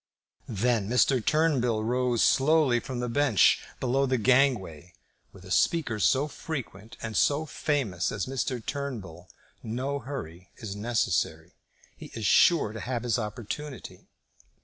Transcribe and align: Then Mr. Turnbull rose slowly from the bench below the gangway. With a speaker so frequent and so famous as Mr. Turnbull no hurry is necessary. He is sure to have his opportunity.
Then 0.49 0.89
Mr. 0.89 1.23
Turnbull 1.23 1.83
rose 1.83 2.23
slowly 2.23 2.79
from 2.79 3.01
the 3.01 3.07
bench 3.07 3.59
below 3.79 4.07
the 4.07 4.17
gangway. 4.17 4.95
With 5.31 5.45
a 5.45 5.51
speaker 5.51 5.99
so 5.99 6.27
frequent 6.27 6.97
and 7.03 7.15
so 7.15 7.45
famous 7.45 8.11
as 8.11 8.25
Mr. 8.25 8.65
Turnbull 8.65 9.29
no 9.61 9.99
hurry 9.99 10.49
is 10.57 10.75
necessary. 10.75 11.53
He 11.95 12.07
is 12.15 12.25
sure 12.25 12.73
to 12.73 12.79
have 12.79 13.03
his 13.03 13.19
opportunity. 13.19 14.07